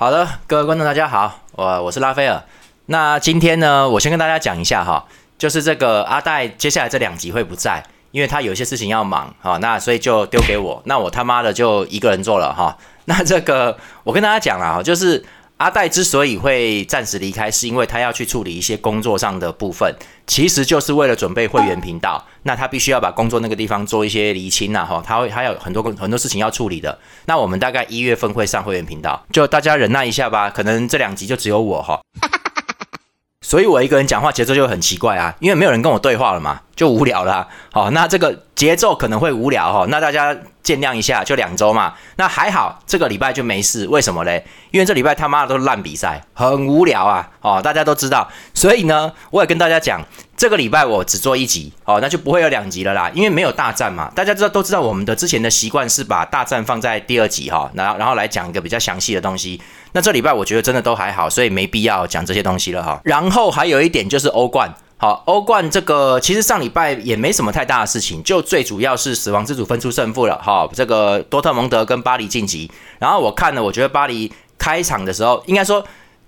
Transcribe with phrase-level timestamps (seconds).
[0.00, 2.42] 好的，各位观众大家好，我我是拉菲尔。
[2.86, 5.04] 那今天呢，我先跟大家讲一下哈，
[5.36, 12.78] 就是这个阿戴接下来这两集会不在，因为他有些事情要忙哈，那所以就丢给我，那我他妈的就一个人做了哈。
[13.04, 15.22] 那这个我跟大家讲了哈，就是。
[15.60, 19.94] 阿戴之所以会暂时离开，是因为他要去处理一些工作上的部分，
[20.26, 22.24] 其实就是为了准备会员频道。
[22.44, 26.98] 那他必须要把工作那个地方做一些厘清呐，哈，他会还有很多很多事情要处理的。
[27.26, 32.00] 那我们大概一月份会上会员频道，就大家忍耐一下吧，可能这两集就只有我哈。
[33.44, 37.46] 所以我一个人讲话节奏就很奇怪啊，因为没有人跟我对话了嘛，就无聊啦。
[37.70, 40.34] 好，那这个节奏可能会无聊哈，那大家
[40.70, 41.94] 见谅一下，就两周嘛。
[42.16, 44.44] 那还好，这个礼拜就没事，为什么嘞？
[44.70, 47.28] 因为这礼拜他妈的都是烂比赛，很无聊啊。
[47.40, 50.00] 哦，大家都知道，所以呢，我也跟大家讲。
[50.36, 54.10] 这个礼拜我只做一集，哦，那就不会有两集了啦，因为没有大战嘛。
[54.14, 59.60] 大家知道都知道，我们的之前的习惯是把大战放在第二集哈，然后然后来讲一个比较详细的东西。
[59.92, 62.98] 那这礼拜我觉得真的都还好，所以没必要讲这些东西了哈。
[63.04, 70.68] 然后还有一点就是欧冠，好，欧冠这个其实上礼拜也没什么太大的事情，就最主要是死亡之组分出胜负了哈。
[70.74, 75.82] 这个多特蒙德跟巴黎晋级，然后我看了，我觉得巴黎开场的时候应该说。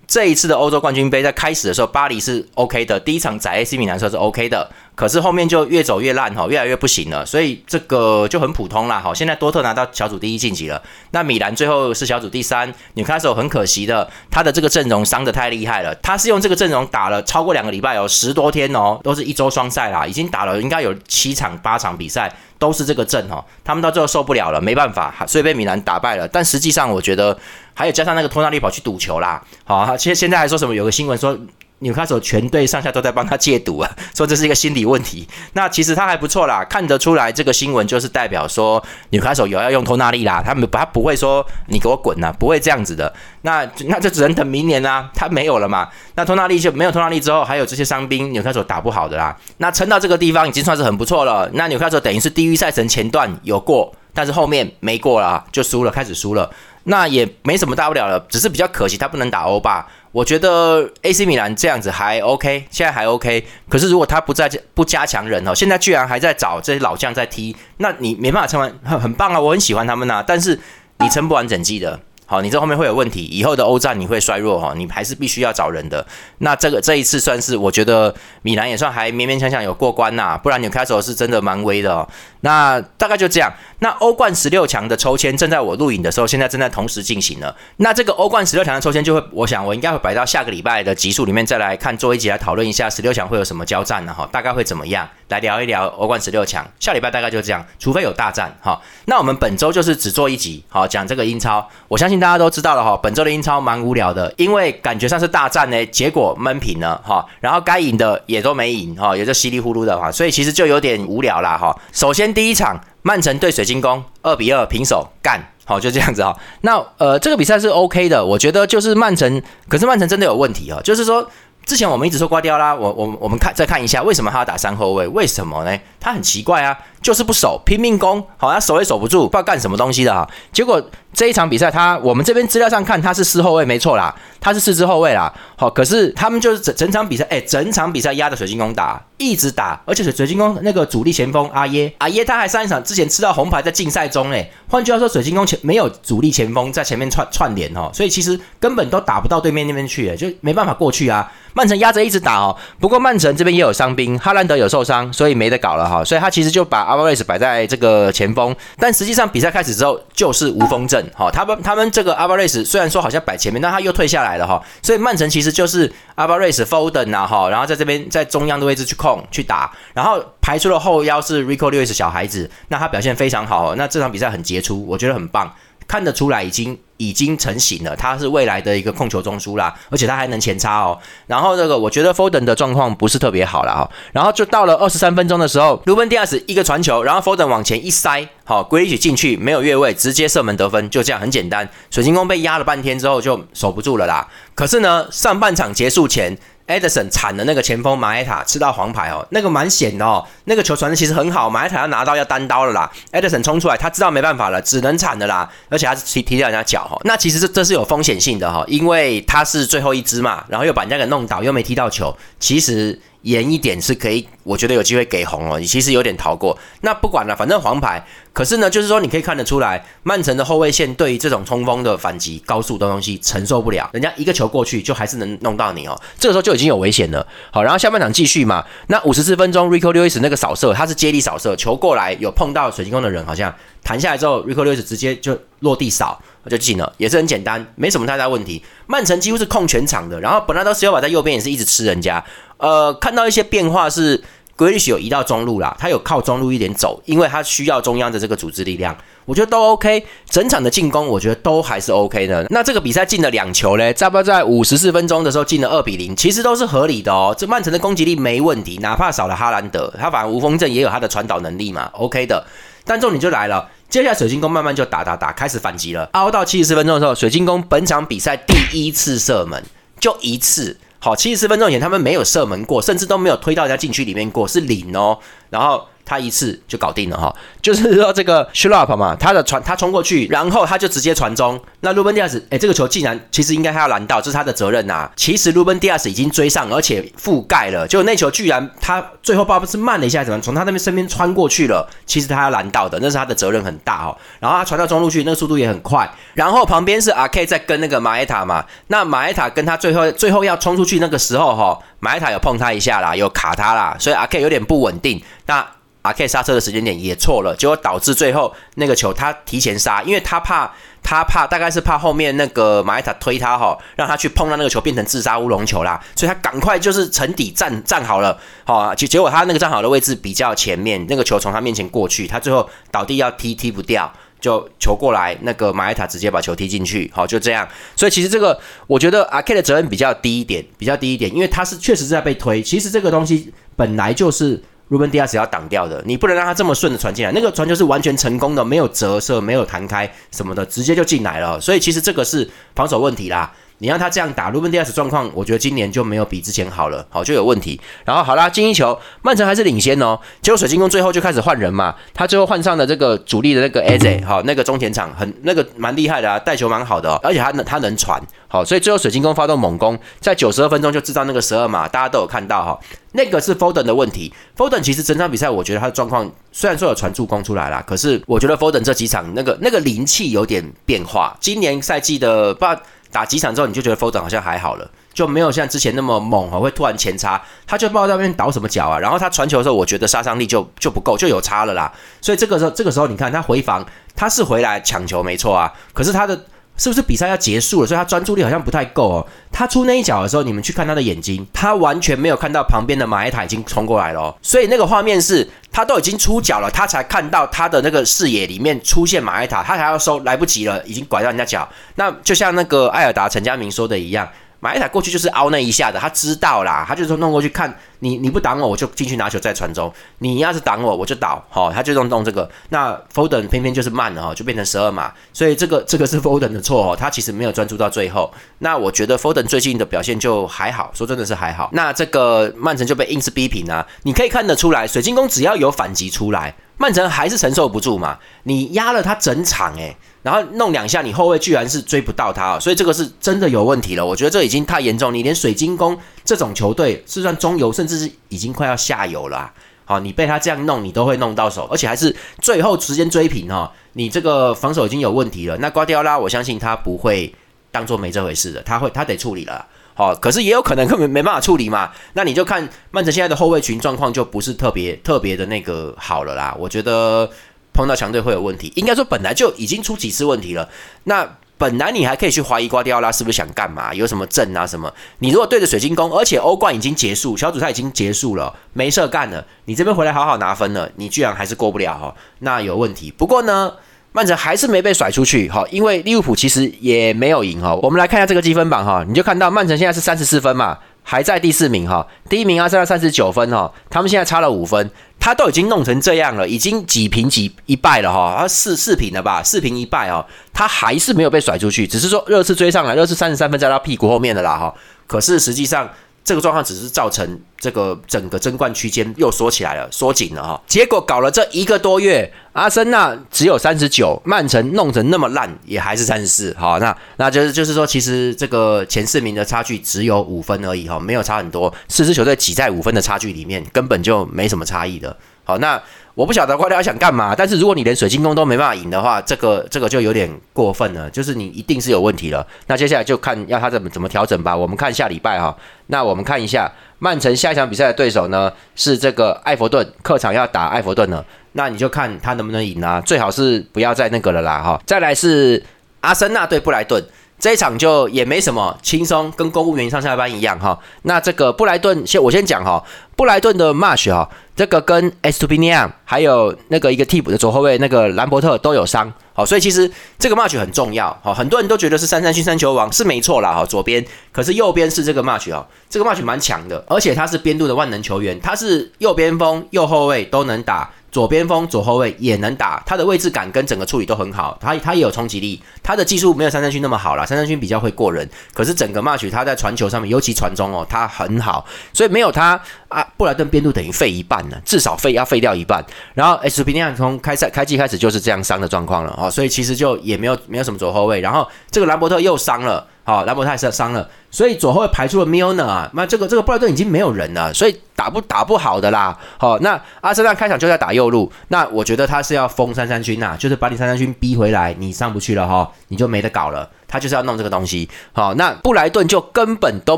[0.05, 9.13] 这一次的欧洲冠军杯在开始的时候，巴黎是 OK 的，第一场在 AC 米兰时候是 OK 的，可是后面就越走越烂哈，越来越不行了，所以这个就很普通啦哈。
[9.13, 12.73] 现在多特拿到小组第一晋级了，那米兰最后是小组第三。
[12.93, 22.33] 纽卡斯尔很可惜的，他的这个阵容伤的太厉害了，他是用这个阵容打了超过两个礼拜哦，十多天哦，都是一周双赛啦，已经打了应该有七场八场比赛。
[22.59, 26.25] 都是这个阵哈，他们到最后受不了了，没办法，所以被米兰打败了。
[26.25, 27.37] 但实际上，我觉得
[27.73, 30.73] 还有加上那个托纳利跑去赌球啦，好，其实现在还说什么？
[30.73, 31.37] 有个新闻说。
[31.83, 35.27] 纽卡手全队上下都在帮他戒赌啊， 说这是一个心理问题。
[35.53, 43.13] 那其实他还不错啦，看得出来这个新闻就是代表说纽卡手有要用托纳利啦，他们他不会说你给我滚呐，不会这样子的。
[43.41, 45.87] 那那就只能等明年啊，他没有了嘛。
[46.15, 49.37] 那托纳利就没有托纳利之后，还有这些伤兵，纽卡手打不好的啦。
[49.57, 51.49] 那撑到这个地方已经算是很不错了。
[51.53, 56.49] 那纽卡手等于是地狱赛程前段有过，但是后面没过了，就输了，开始输了。
[56.85, 59.87] 那也没什么大不了了，只是比较可惜他不能打欧巴。
[60.11, 63.45] 我觉得 AC 米兰这样子还 OK，现在还 OK。
[63.67, 70.23] 可是如果他不再不加强人哦，现在居然还在找这些老将在踢，那你没办法撑完，很很棒啊，我很喜欢他们呐。
[70.25, 70.59] 但是
[70.99, 71.99] 你撑不完整季的。
[72.25, 76.05] 好，你这后面会有问题，以后的欧战你会衰弱哈，你还是必须要找人的。
[76.39, 82.07] 那这个这一次算是我觉得米兰也算还勉勉强强有过关呐，不然纽卡斯是真的蛮危的哦。
[82.41, 83.53] 那大概就这样。
[83.79, 87.55] 那欧冠十六强的抽签正在我录影的时候，现在正在同时进行了。
[87.77, 94.13] 那这个欧冠十六强的抽签就会，我想我应该会摆到下个礼拜的集数里面再来看，做一集来讨论一下十六强会有什么交战呢？
[94.13, 95.07] 哈，大概会怎么样？
[95.27, 96.65] 来聊一聊欧冠十六强。
[96.79, 98.79] 下礼拜大概就这样，除非有大战哈。
[99.05, 101.67] 那我们本周就是只做一集，好讲这个英超。
[101.87, 111.75] 我相信大家都知道了哈，本周的英超蛮无聊的，因为感觉上是大战呢，结果闷平了哈，然后该赢的也都没赢哈，也就稀里糊涂的哈，所以其实就有点无聊啦哈。
[111.91, 112.79] 首先第一场。
[113.05, 116.33] 曼城对水晶宫二比二平手干，好就这样子哈。
[116.61, 121.29] 那呃这个比赛是 OK 的，我觉得就是曼城，可是曼城真的有问题哈，就是说。
[121.65, 125.07] 之前我们一直说挂掉啦，我我我们看再看一下，为什么他要打三后卫？
[125.07, 125.79] 为什么呢？
[125.99, 130.29] 他很奇怪啊，就是不守，拼命攻，好像守也守不住，不知道干什么东西的哈。
[130.51, 130.81] 结果
[131.13, 134.13] 这一场比赛，他我们这边资料上看他是四后卫没错啦，
[134.43, 135.33] 他是四支后卫啦。
[135.55, 144.47] 好，可是他们就是整整场比赛，哎，整场比赛压着水晶宫打，一直打，而且水水晶宫那个主力前锋阿耶阿耶，他还上一场之前吃到红牌在竞赛中哎。
[144.67, 151.31] 换句话说，水晶宫前没有主力前锋在前面串串联哦，所以其实根本都打不到对面那边去，就没办法过去啊。
[151.55, 156.03] 曼城压着一直打哦，不过曼城这边也有伤兵，哈兰德有受伤，所以没得搞了哈。
[156.03, 161.29] 所以他其实就把阿巴雷斯摆在这个前锋，但实际上比赛开始之后就是无锋阵哈。
[161.31, 164.61] 他们他们这个阿巴雷斯虽然说好像摆前面，但他又退下来来的哈。
[164.81, 175.53] 所以曼城其实就是阿巴瑞斯、Foden 啊哈，然后在这边在中央的位置去控去打，然后排出了后腰是 Rico Lewis 小孩子，那他表现非常好，那这场比赛很杰出，我觉得很棒。
[175.93, 180.97] 看得出来已经已经成型了，他是未来的一个控球中枢啦，而且他还能前插哦。
[181.27, 183.87] 然后这个我觉得 Foden 的状况不是特别好了哈。
[184.11, 191.69] 然后就到了二十三分钟的时候，卢本迪亚斯一个传球，然后 Foden 往前一塞，好，归一进去没有越位，直接射门得分，就这样很简单。
[191.91, 194.27] 水晶宫被压了半天之后就守不住了啦。
[194.55, 196.35] 可是呢，上半场结束前。
[196.67, 202.89] Edison 铲的那个前锋马埃塔吃到黄牌哦，那个蛮险的哦，那个球传的其实很好，马埃塔要拿到要单刀了啦。
[203.11, 216.57] Edison 冲出来，他知道没办法了，只能铲的啦，而且他是踢踢掉人家脚哈，那其实这这是有风险性的哈，因为他是最后一支嘛，然后又把人家给弄倒，又没踢到球，其实严一点是可以我觉得有机会给红哦，你其实有点逃过。
[216.81, 218.05] 那不管了，反正黄牌。
[218.33, 225.99] 可是呢，就是说你可以看得出来，曼城的后卫线对于这种冲锋的反击、高速的东西承受不了，人家一个球过去就还是能弄到你哦。
[226.17, 227.25] 这个时候就已经有危险了。
[227.51, 228.65] 好，然后下半场继续嘛。
[228.87, 233.53] 那五十四分钟，Rico Lewis 那个扫射，他是接力扫射，球过来有碰到水晶宫的人，好像
[233.83, 236.19] 弹下来之后，Rico Lewis 直接就落地扫
[236.49, 238.63] 就进了，也是很简单，没什么太大问题。
[238.87, 242.23] 曼城几乎是控全场的，然后本来都 s i l v a 在右边也是一直吃人家。
[242.57, 244.23] 呃，看到一些变化是。
[244.55, 248.95] 格里希有移到中路啦，他有靠中路一点走，因为他需要中央的这个组织力量，
[249.25, 250.05] 我觉得都 OK。
[250.29, 252.45] 整场的进攻我觉得都还是 OK 的。
[252.51, 257.35] 那这个比赛进了两球嘞，在不在五十四分钟的时候进了二比零，其实都是合理的哦。
[257.35, 262.45] 这曼城的攻击力没问题，哪怕少了哈兰德，他反而无锋阵也有他的传导能力嘛，OK 的。
[262.85, 266.07] 但重点就来了，接下来水晶宫慢慢就打打打，开始反击了。
[266.11, 269.63] 熬到七十四分钟的时候，水晶宫本场比赛第一次射门，
[269.99, 270.77] 就一次。
[271.03, 275.19] 好，七十四分钟前他们没有射门过，甚至都没有推到人家禁区里面过，是零哦。
[275.49, 275.89] 然后。
[276.05, 281.59] 他一次就搞定了哈，就是说这个 s h u p 嘛，他的传他冲过去，然后他就直接传中。
[281.81, 285.09] 那鲁本迪亚斯，哎，这个球竟然其实应该他要拦到，这是他的责任呐。
[285.15, 291.87] 其实鲁本迪亚斯已经追上，而且覆盖了，就那球居然他最后不是慢了一下，怎么从他那边身边穿过去了？
[292.05, 294.17] 其实他要拦到的，那是他的责任很大哦。
[294.39, 296.09] 然后他传到中路去，那个速度也很快。
[296.33, 305.21] 然后旁边是阿 K 在跟那个马埃塔嘛，那马埃塔跟他最后最后要冲出去那个时候哈，马埃塔有碰他一下啦，有卡他啦，所以阿 K 有点不稳定。
[305.45, 305.65] 那
[306.03, 310.71] 阿 K 刹车的时间点也错了，结果导致最后那个球他提前刹，因为他怕
[311.01, 324.11] 他怕大概是怕后面那个马伊塔推他哈，让他去碰到那个球变成自杀乌龙球啦，所以他赶快就是沉底站站好了，好结结果他那个站好的位置比较前面，那个球从他面前过去，他最后倒地要踢踢不掉，
[324.41, 327.65] 就球过来那个马埃塔直接把球踢进去，好就这样，
[327.95, 334.61] 所以其实这个我觉得阿 K 的责任比较低一点，比较低一点，因为他是确实是在被推，其实这个东西本来就是。
[334.93, 337.31] 鲁本迪亚斯要挡掉的，你不能让他这么顺的传进来。
[337.31, 341.59] 那个传球是完全成功的，没有折射，没有弹开什么的，直接就进来了。
[341.59, 343.51] 所以其实这个是防守问题啦。
[343.83, 347.77] 你让他这样打，鲁本迪亚斯状况，我觉得今年就没有比之前好了，好就有问题。
[348.05, 350.17] 然后好啦，进一球，曼城还是领先哦。
[350.41, 362.79] 结果水晶宫最后就开始换人嘛，他最后换上了这个主力的那个 a z 哈，那个中前场很那个蛮厉害的啊，带球蛮好的，而且他能他能传，好，所以最后水晶宫发动猛攻，在九十二分钟就制造那个十二码，大家都有看到哈，
[363.11, 364.33] 那个是 Foden 的问题。
[364.55, 371.35] Foden 其实整场比赛我觉得他的状况虽然说有传助攻出来啦，可是我觉得 Foden 这几场那个那个灵气有点变化。
[371.41, 372.65] 今年赛季的不。
[373.13, 378.99] 打几场之后，你就觉得 Foden 好像还好了，就没有像之前那么猛啊，会突然前插，他就不知道在那边倒什么脚啊。
[378.99, 381.93] 然后他传球的时候，我觉得杀伤力就就不够，就有差了啦。
[382.19, 386.45] 所以这个时候，这个时候你看他回防，他是回来抢球没错啊，可是他的。
[386.75, 387.87] 是不是比赛要结束了？
[387.87, 389.27] 所以他专注力好像不太够哦。
[389.51, 394.35] 他出那一脚的时候，你们去看他的眼睛，他完全没有看到旁边的马埃塔已经冲过来了。
[394.41, 401.69] 所以那个画面是他都已经出脚了，他才看到他的那个视野里面出现马埃塔，他还要收，来不及了，已经拐到人家脚。
[401.95, 404.27] 那就像那个艾尔达陈家明说的一样。
[404.63, 409.93] 马埃塔过去就是凹那一下的，他知道啦，他就说弄过去看你，你不挡我，我就进去拿球再传中。
[410.19, 412.49] 你要是挡我，我就倒，好，他就用弄这个。
[412.69, 418.33] 那 Foden 偏偏就是慢了哈，就变成十二码，所以这个这个是 Foden 的错哦，他其实没有专注到最后。
[418.59, 421.69] 那我觉得 Foden 最近的表现就还好，说真的是还好。
[421.73, 428.17] 那这个曼城就被硬是逼平啊，你可以看得出来，水晶宫只要有反击出来，曼城还是承受不住嘛。
[428.43, 429.97] 你压了他整场诶。
[430.23, 434.05] 然后弄两下，你后卫居然是追不到他，所以这个是真的有问题了。
[434.05, 439.51] 我觉得这已经太严重，你连水晶宫这种球队是算中游，甚至是已经快要下游了。
[439.83, 443.69] 好，你被他这样弄，你都会弄到手，而且还是最后时间追平哈。
[443.91, 445.57] 你这个防守已经有问题了。
[445.57, 447.35] 那瓜迪奥拉，我相信他不会
[447.69, 449.67] 当做没这回事的，他会他得处理了。
[449.93, 451.91] 好，可是也有可能根本没办法处理嘛。
[452.13, 456.55] 那你就看曼城现在的后卫群状况就不是特别特别的那个好了啦。
[456.57, 457.29] 我觉得。
[457.73, 460.69] 碰到强队会有问题，应该说本来就已经出几次问题了。
[461.05, 464.93] 那本来你还可以去怀疑瓜迪奥拉是不是想干嘛，有什么阵啊什么？
[465.19, 473.11] 你如果对着水晶宫，而且欧冠已经结束，小组赛已经结束了，没事干了，你这边回来好好拿分了，你居然还是过不了哈，那有问题。
[473.11, 473.71] 不过呢，
[474.11, 477.73] 曼城还是没被甩出去哈，因为利物浦其实也没有赢哈。
[477.75, 480.77] 我们来看一下这个积分榜哈，你就看到曼城现在是三十四分嘛。
[481.03, 494.73] 还在第四名哈，第一名阿森纳三十九分哈，他们现在差了五分，他都已经弄成这样了，已经几平几一败了哈，他四四平了吧，四平一败哦，他还是没有被甩出去，只是说热刺追上来，热刺三十三分在他屁股后面的啦哈，
[495.05, 495.89] 可是实际上
[496.23, 500.61] 这个状况只是造成这个整个争冠区间又缩起来了，缩紧了哈。
[500.67, 506.55] 结果搞了这一个多月，阿森纳只有三十九，曼城弄成那么烂也还是三十四。
[506.57, 511.73] 好，那 那就是就是说，其实这个前四名的差距只有五分而已哈，没有差很多。
[511.87, 515.17] 四支球队挤在五分的差距里面，根本就没什么差异的。
[515.43, 515.81] 好，那。
[516.15, 522.45] 我不晓得瓜迪奥想干嘛，但是如果你连水晶宫都没办法赢的话，这个这个就有点过分了，就是你一定是有问题了。
[522.67, 524.55] 那接下来就看要他怎么怎么调整吧。
[524.55, 534.79] 我们看下礼拜哈，那我们看一下曼城下一场比赛的对手呢是这个埃弗顿，客场要打埃弗顿了，那你就看他能不能赢啊，最好是不要再那个了啦哈。
[534.85, 535.63] 再来是
[536.01, 537.03] 阿森纳对布莱顿。
[537.43, 540.79] 这一场就也没什么轻松，跟公务员上下班一样哈。
[541.01, 542.81] 那这个布莱顿先我先讲哈，
[543.17, 556.09] 布莱顿的 Marsh 哈，这个跟 s t u p i n i a 还有那个一个替补的左后卫那个兰伯特都有伤，好，所以其实这个 Marsh 很重要，好，很多人都觉得是三三星三球王是没错啦哈，左边，可是右边是这个 Marsh 哈，这个
[556.09, 560.89] Marsh 蛮强的，而且他是边路的万能球员，他是右边锋、右后卫都能打。
[561.13, 575.85] 左边锋、左后卫也能打，他的位置感跟整个处理都很好，他他也有冲击力，他的技术没有三三勋那么好啦，三三勋比较会过人，可是整个 match 他在传球上面，尤其传中哦，他很好，所以没有他啊，布莱顿边路等于废一半呢，至少废要废掉一半。
[576.15, 582.87] 然后 S P 尼亚从开赛开季开始就是这样伤的状况了哦，所以其实就也没有没有什么左后卫，然后这个兰伯特又伤了。
[583.05, 589.17] 好，兰博泰是伤了，所以左后卫排出了 Milner 啊，那这个这个布莱顿已经没有人了，所以打不打不好的啦。
[589.37, 596.69] 好，那阿森纳开场就在打右路，那我觉得他是要封三三军呐，就是把你三三军逼回来，你上不去了哈，你就没得搞了。
[596.87, 597.89] 他就是要弄这个东西。
[598.13, 599.97] 好，那布莱顿就根本都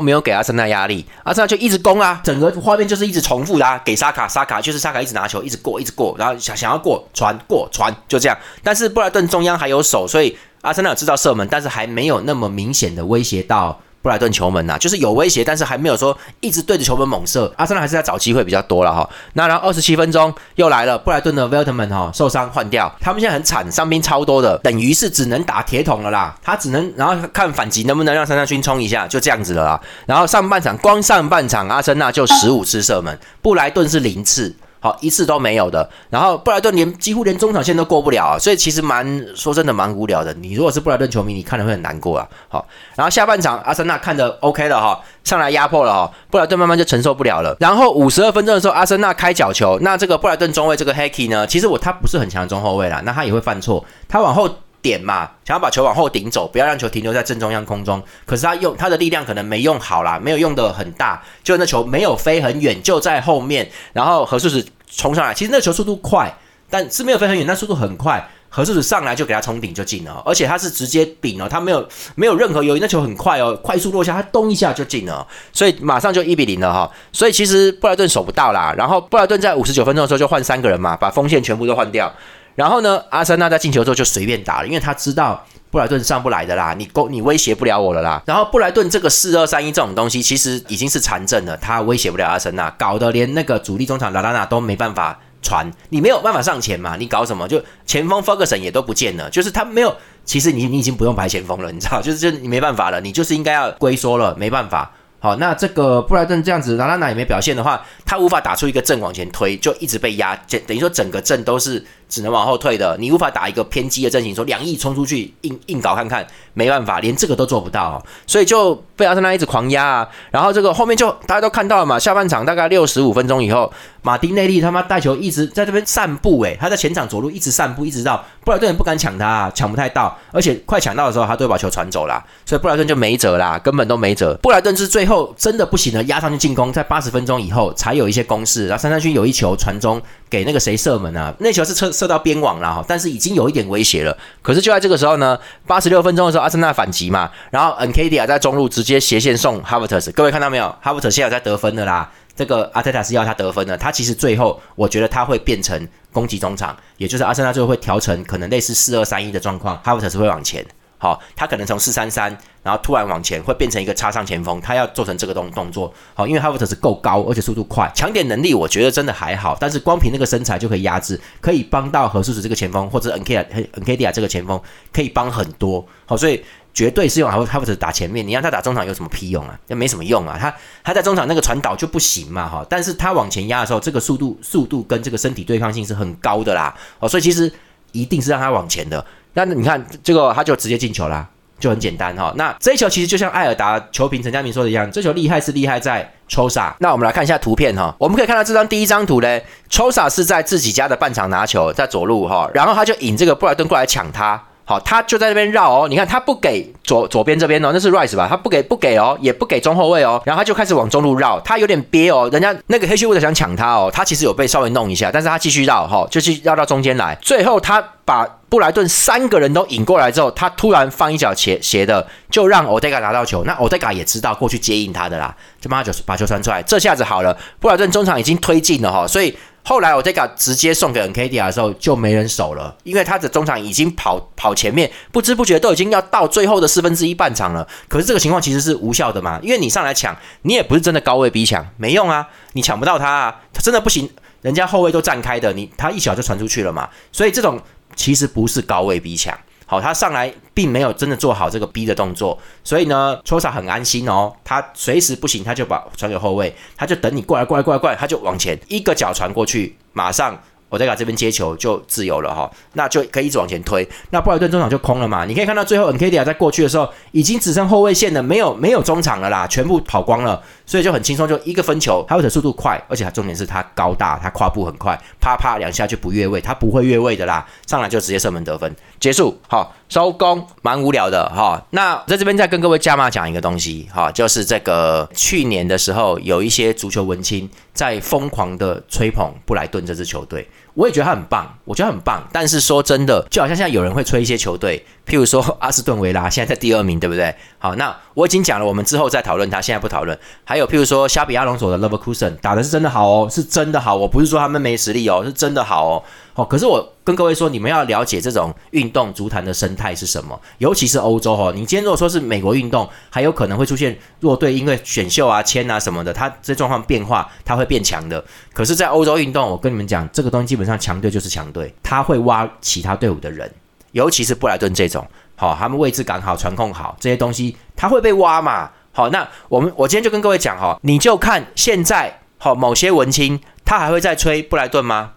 [0.00, 10.36] 没有给阿森纳压力，阿森纳就一直攻啊，整个画面就是一直重复的，给沙卡，沙卡就是沙卡一直拿球，一直过，一直过，然后想想要过传过传就这样，但是布莱顿中央还有手，所以。
[10.66, 17.52] 阿森纳制造射门，但是还没有那么明显的威胁到布莱顿球门呐，就是有威胁，但是还没有说一直对着球门猛射。
[17.56, 19.08] 阿森纳还是在找机会比较多了哈。
[19.34, 26.36] 那然后二十七分钟又来了，布莱顿的 Veltman 哈受伤换掉，他们现在很惨，伤兵超多的，等于是只能打铁桶了啦。
[26.42, 29.80] 他只能然后看反击能不能让三三勋冲一下，就这样子了啦。
[30.04, 34.52] 然后上半场光上半场阿森纳就十五次射门，布莱顿是零次。
[34.86, 40.32] 好一次都没有的，然后布莱顿连几乎连中场线都过不了，啊所以其实蛮说真的蛮无聊的。
[40.34, 42.28] 你如果是布莱顿球迷，你看了会很难过啊。
[42.48, 47.56] 好，然后下半场阿森纳看着 OK 了哈，上来压迫了哈，布莱顿慢慢就承受不了了。
[47.58, 54.48] 然后五十二分钟的时候，阿森纳开角球，那这个布莱顿中卫这个 Hacky 呢，其实我他不是很强中后卫啦，那他也会犯错，他往后
[54.86, 64.64] 点嘛，想要把球往后顶走，不要让球停留在正中央空中，可是他用他的力量可能没用好啦，没有用的很大，就那球没有飞很远，就在后面，然后何叔子。
[64.88, 66.32] 冲上来，其实那球速度快，
[66.70, 68.24] 但是没有飞很远，但速度很快。
[68.48, 76.90] 何叔子上来就给他冲顶就进了，而且他是直接顶了，他没有没有任何犹豫，那球很快哦，快速落下，他咚一下就进了，所以马上就一比零了哈。
[77.12, 82.10] 所以其实布莱顿守不到啦，然后布莱顿在五十九分钟的时候就换三个人嘛，把锋线全部都换掉。
[82.56, 88.20] 然后呢，阿森纳在进球之后就随便打了，因为他知道布莱顿上不来的啦，你攻你威胁不了我了啦。
[88.26, 95.20] 然后布莱顿这个四二三一这种东西其实已经是残阵了，他威胁不了阿森纳，搞得连那个主力中场拉拉纳都没办法。
[95.42, 96.96] 传你没有办法上前嘛？
[96.96, 97.46] 你搞什么？
[97.46, 99.94] 就前锋 Ferguson 也都不见了，就是他没有。
[100.24, 102.02] 其实你你已经不用排前锋了，你知道？
[102.02, 104.90] 就是就你没办法了，你就是应该要龟缩了，没办法。
[105.20, 110.34] 好，那这个布莱顿这样子，拉拉纳也没表现的话，他无法打出一个阵往前推，就一直被压，
[110.66, 111.84] 等于说整个阵都是。
[112.08, 120.08] 只能往后退的，你无法打一个偏激的阵型，说两翼冲出去硬硬搞看看，没办法，连这个都做不到，所以就被阿森纳一直狂压啊。
[120.30, 123.72] 然后这个后面就大家都看到了嘛，下半场大概六十五分钟以后，
[124.02, 134.38] 马丁内利他妈带球一直在这边散步，诶，他在前场左路一直散步，一直到布莱顿不敢抢他，抢不太到，而且快抢到的时候，他都把球传走了，所以布莱顿就没辙啦，根本都没辙。
[134.42, 140.00] 布莱顿是最后真的不行了，压上去进攻，在八十分钟以后才有一些攻势，然后三三军有一球传中。
[140.28, 141.34] 给那个谁射门啊？
[141.40, 144.16] 那球是射射到边网了哈，但是已经有一点威胁了。
[144.42, 150.10] 可是就在这个时候呢，八十六分钟的时候，阿森纳反击嘛，然后 N K D 啊在中路直接斜线送哈维特斯。
[150.12, 150.74] 各位看到没有？
[150.80, 152.10] 哈维特斯现在在得分的啦。
[152.34, 160.62] 这个阿泰塔是要他得分的，他其实最后我觉得他会变成攻击中场，也就是阿森纳最后会调成可能类似四二三一的状况，哈维特斯会往前。
[160.98, 162.36] 好，他可能从四三三。
[162.62, 174.60] 然后突然往前会变成一个插上前锋，他要做成这个动动作，好，因为哈弗特是够高，而且速度快，强点能力我觉得真的还好，但是光凭那个身材就可以压制，可以帮到何叔子这个前锋或者 N K 啊 N K D 啊这个前锋
[174.92, 176.42] 可以帮很多，好，所以
[176.74, 179.56] 绝对是用哈弗特打前面，你让他打中场有什么屁用啊？
[179.68, 187.52] 那没什么用啊，他他在中场那个传导就不行嘛，哈，但是他往前压的时候，这个速度速度跟这个身体对抗性是很高的啦，哦，所以其实
[187.92, 189.06] 一定是让他往前的，
[189.44, 191.26] 那你看这个他就直接进球啦。
[191.58, 192.30] 就很简单哈。
[192.36, 196.76] 那这一球其实就像艾尔达球评陈家明说的一样，这球厉害是厉害在抽杀。
[196.80, 204.38] 那我们来看一下图片哈，我们可以看到这张第一张图嘞，抽杀是在自己家的半场拿球，在左路哈，然后他就引这个布莱顿过来抢他。
[204.66, 208.26] 好，他就在那边绕哦，你看他不给左左边这边哦，那是 Rice 吧？
[208.28, 229.36] 他不给不给哦，也不给中后卫哦，然后他就开始往中路绕，他有点憋哦，人家那个黑须乌的想抢他哦，他其实有被稍微弄一下，但是他继续绕哈，就去绕到中间来，最后他把布莱顿三个人都引过来之后，他突然放一脚斜斜的，就让 Odega 拿到球，那 Odega 也知道过去接应他的啦，就帮他就把球传出来，这下子好了，布莱顿中场已经推进了哈，所以。
[229.68, 237.66] 后来我这个直接送给 N K D 的时候就没人守了，因为他的中场已经跑跑前面，不知不觉都已经要到最后的四分之一半场了。
[237.88, 244.08] 可是这个情况其实是无效的嘛，因为你上来抢，你也不是真的高位逼抢，没用啊，你抢不到他啊，他真的不行，
[244.42, 247.60] 人家后卫都站开的，你他一脚就传出去了嘛，所以这种
[247.96, 249.36] 其实不是高位逼抢。
[249.66, 260.40] 好，他上来并没有真的做好这个逼的动作，所以呢，抽萨很安心哦，他随时不行，他就把传给后卫，他就等你过来，过来，过来，过来，他就往前一个脚传过去，马上。
[260.68, 263.88] 我再把这边接球就自由了哈，那就可以一直往前推。
[264.10, 265.24] 那布莱顿中场就空了嘛？
[265.24, 272.04] 你可以看到最后 N K D 在过去的时候，已经只剩后卫线了，没有没有中场了啦，全部跑光了，所以就很轻松，就一个分球。
[272.08, 279.38] 他的速度快，而且他重点是他高大，他跨步很快，啪啪两下就不越位，他不会越位的啦，上来就直接射门得分，结束。
[279.48, 281.64] 好，收工，蛮无聊的哈。
[281.70, 290.48] 那在这边再跟各位加码讲一个东西哈，就是这个去年的时候，有一些足球文青在疯狂的吹捧布莱顿这支球队。
[290.76, 292.22] 我也觉得他很棒，我觉得很棒。
[292.30, 297.34] 但是说真的，就好像现在有人会吹一些球队，譬如说阿斯顿维拉现在在第二名，对不对？
[297.58, 300.16] 好，那我已经讲了，我们之后再讨论他，现在不讨论。
[300.44, 306.02] 还有譬如说虾比阿隆索的 Leverkusen 打的是真的好哦，是真的好，我不是说他们没实力哦，是真的好哦。
[306.34, 311.50] 好，可是我跟各位说，你们要了解这种运动足坛的生态是什么，尤其是欧洲哈。
[311.54, 318.22] 你今天如果说是美国运动，还有可能会出现弱队，因为选秀啊、签啊什么的，它这状况变化，它会变强的。
[318.52, 323.50] 可是，在欧洲运动，我跟你们讲，这个东西基本上强队就是强队，他会挖其他队伍的人，
[323.92, 325.06] 尤其是布莱顿这种，
[325.36, 328.70] 好，他们位置感好、传控好这些东西，他会被挖嘛。
[328.92, 335.12] 好，那我们我今天就跟各位讲哈，你就看现在好某些文青，他还会再吹布莱顿吗？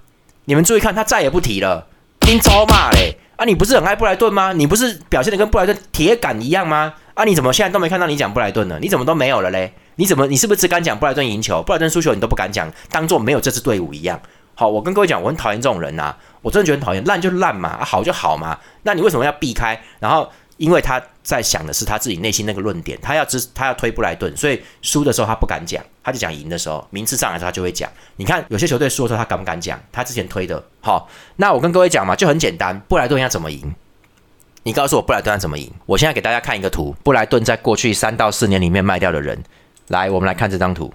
[0.45, 1.87] 你们注意看，他再也不提了，
[2.19, 3.17] 听招骂嘞！
[3.37, 4.51] 啊，你不是很爱布莱顿吗？
[4.51, 6.93] 你不是表现的跟布莱顿铁杆一样吗？
[7.13, 8.77] 啊，你怎么现在都没看到你讲布莱顿呢？
[8.81, 9.73] 你怎么都没有了嘞？
[9.95, 14.19] 你怎么你是不是只敢讲布莱顿赢球，布莱顿输球你都不敢讲，当做没有这支队伍一样？
[14.59, 19.81] 好，我跟各位讲，我很讨厌这种人呐，我真的觉得很讨厌，烂就烂嘛，好就好嘛，那你为什么要避开？
[19.99, 20.29] 然后。
[20.57, 27.89] 因为他在想的是他自己内心那个论点，他要支他要推布莱顿，所以输的时候他不敢讲，他就讲赢的时候，名次上来的时候他就会讲。
[28.17, 29.79] 你看有些球队输的时候他敢不敢讲？
[29.89, 33.73] 他之前推的，好，那我跟各位讲嘛，就很简单，布莱顿要怎么赢？
[34.63, 35.71] 你告诉我布莱顿要怎么赢？
[35.85, 39.41] 我现在给大家看一个图，布莱顿在过去三到四年里面卖掉的人，
[39.87, 40.93] 来，我们来看这张图。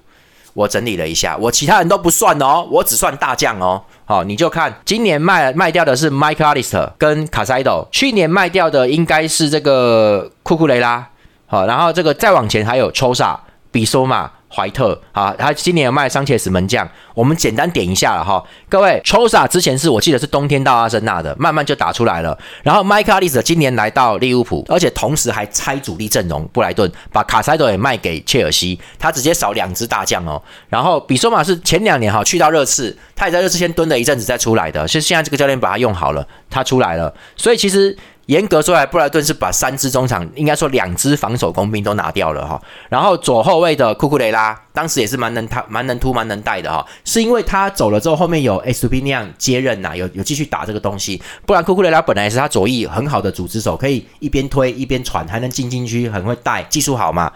[0.55, 3.83] 我整理了一下，我其他人都不算哦，我只算大将哦。
[4.07, 11.07] 好，你就看今年卖卖掉的是 Mike Alister 跟卡塞多，去年卖掉的应该是这个库库雷拉。
[11.47, 13.39] 好，然后这个再往前还有抽萨、
[13.71, 14.31] 比索玛。
[14.55, 18.43] 怀特啊，他今年有卖桑切斯门将，我们简单点一下了哈。
[18.69, 22.39] 各位 c h o s a 之前是我记得是冬天到阿森纳的，慢慢就打出来了。
[22.63, 30.41] 然后 Mike a l i s 今年来到利物浦，而且同时还拆主力阵容，布莱顿把卡塞多也卖给切尔西，他直接少两支大将哦。
[30.69, 37.97] 然后比索马是前两年哈去到热刺，他也在热刺先蹲了一阵子再出来的，其实现在这个教练把他用好了，他出来了，所以其实。
[38.27, 42.61] 严格说来，布莱顿是把三支中场，应该说两支防守工兵都拿掉了哈。
[42.89, 46.85] 然后左后卫的库库雷拉，当时也是蛮能他蛮能突蛮能带的哈。
[47.05, 51.21] 是因为他走了之后，后面有 S P 那样接任呐，有有继续打这个东西。
[51.45, 57.31] 不然库库雷拉本来也是他左翼很好的组织手，可以一边推一边传，还能进禁区，很会带，技术好嘛。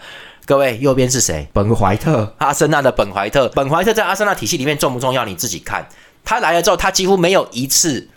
[0.47, 1.47] 各位右边是谁？
[1.53, 3.47] 本怀特，阿森纳的本怀特。
[3.49, 5.23] 本怀特在阿森纳体系里面重不重要？
[5.23, 5.87] 你自己看。
[6.25, 8.07] 他来了之后，他几乎没有一次。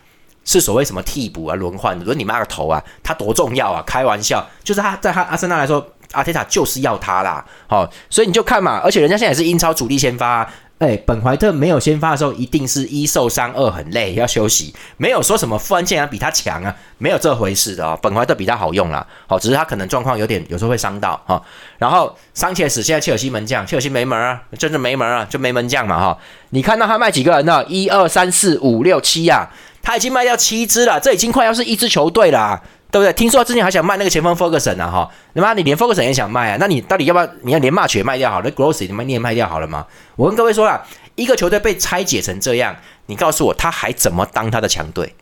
[0.44, 2.82] 是所谓什么替补啊、轮换轮你妈个头啊！
[3.02, 3.82] 他多重要啊！
[3.86, 7.44] 开玩笑，就是他在他阿森纳来说，阿特塔就是要他啦。
[7.66, 10.48] 好，所以你就看嘛，而且人家现在也是英超主力先发。
[10.78, 17.96] 哎，本怀特没有先发的时候，一定是一受伤，二很累要休息，没有说什么富安健洋比他强啊，没有这回事的哦。
[18.02, 21.40] 本怀特比他好用啦，好，只是他可能状况有点，有时候会伤到哈。
[21.78, 26.18] 然后桑切斯现在切尔西门将，切尔西没门啊，真的没门啊，就没门将嘛哈。
[26.50, 27.64] 你看到他卖几个人呢？
[27.68, 29.48] 一二三四五六七呀。
[29.82, 33.12] 他已经卖掉七支了，这已经快要是一支球队了，对不对？
[33.12, 36.56] 听说他之前还想卖那个前锋 Ferguson 啊，哈，他妈你连 Ferguson 也想卖啊？
[36.60, 37.28] 那你到底要不要？
[37.42, 39.86] 你要连骂也卖掉好了，Grossy 你们你也卖掉好了吗？
[40.16, 40.82] 我跟各位说了，
[41.16, 45.14] 一个球队被拆解成这样，你告诉我他还怎么当他的强队？